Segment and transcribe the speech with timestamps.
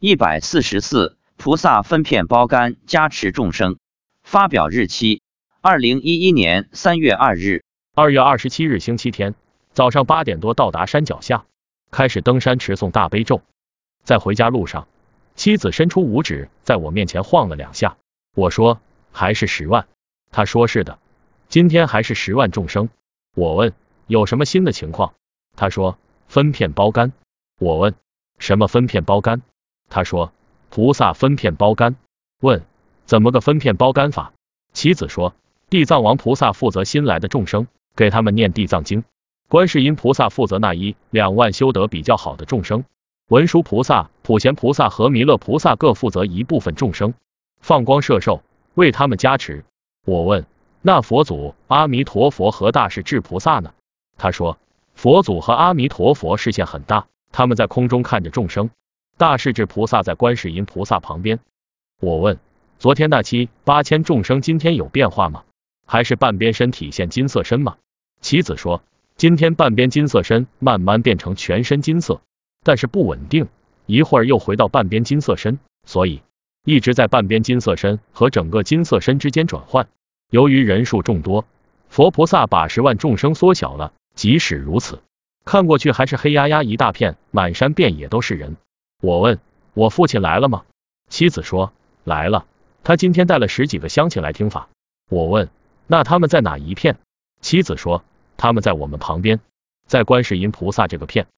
[0.00, 3.78] 一百四十四，菩萨分片包干加持众生。
[4.22, 5.22] 发表日期：
[5.60, 7.64] 二零一一年三月二日。
[7.96, 9.34] 二月二十七日星期天
[9.72, 11.46] 早上八点多到达山脚下，
[11.90, 13.42] 开始登山持诵大悲咒。
[14.04, 14.86] 在回家路上，
[15.34, 17.96] 妻子伸出五指在我面前晃了两下。
[18.36, 18.80] 我说
[19.10, 19.88] 还是十万。
[20.30, 21.00] 他说是的，
[21.48, 22.88] 今天还是十万众生。
[23.34, 23.72] 我问
[24.06, 25.14] 有什么新的情况？
[25.56, 27.12] 他说分片包干。
[27.58, 27.96] 我问
[28.38, 29.42] 什么分片包干？
[29.88, 30.32] 他说
[30.70, 31.96] 菩萨分片包干。
[32.40, 32.62] 问
[33.04, 34.32] 怎么个分片包干法？
[34.72, 35.34] 妻子说
[35.70, 37.66] 地藏王菩萨负责新来的众生，
[37.96, 39.02] 给他们念地藏经；
[39.48, 42.82] 观世音菩萨负责那一两万修得比较好的众生；
[43.28, 47.14] 文殊菩萨、普贤菩萨和弥勒菩萨各负责一部分众生，
[47.60, 48.42] 放光摄受，
[48.74, 49.64] 为他们加持。
[50.04, 50.46] 我问
[50.80, 53.72] 那佛祖、阿弥陀佛和大势至菩萨呢？
[54.16, 54.58] 他说
[54.94, 58.68] 佛祖和阿弥陀佛视线很大，他们在空中看着众生；
[59.18, 61.40] 大势至菩萨在观世音菩萨旁边。
[62.00, 62.38] 我问
[62.78, 65.42] 昨天那期八千众生今天有变化吗？
[65.84, 67.76] 还是半边身体现金色身吗？
[68.20, 68.80] 妻子说
[69.16, 72.20] 今天半边金色身慢慢变成全身金色，
[72.62, 73.48] 但是不稳定，
[73.86, 76.22] 一会儿又回到半边金色身，所以
[76.64, 79.88] 一直在半边金色身和整个金色身之间转换。
[80.30, 81.44] 由于人数众多，
[81.88, 83.92] 佛菩萨把十万众生缩小了。
[84.14, 85.00] 即使如此，
[85.44, 88.56] 看过去还是黑压压一大片，满山遍野都是人。
[89.00, 89.38] 我问
[89.74, 90.64] 我父亲来了吗？
[91.08, 92.46] 妻子说来了，
[92.82, 94.68] 他今天带了十几个乡亲来听法。
[95.08, 95.48] 我问
[95.86, 96.98] 那他们在哪一片？
[97.40, 98.02] 妻子说
[98.36, 99.38] 他们在我们旁边，
[99.86, 101.28] 在观世音菩萨这个片。